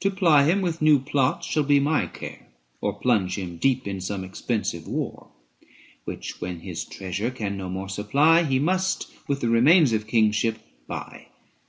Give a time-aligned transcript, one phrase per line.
[0.00, 2.48] To ply him with new plots shall be my care,
[2.80, 5.28] Or plunge him deep in some expensive war;
[6.04, 10.08] Which when his treasure can no more supply, 395 He must with the remains of
[10.08, 11.28] kingship buy.